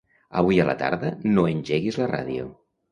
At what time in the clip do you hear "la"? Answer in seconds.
0.69-0.75, 2.05-2.11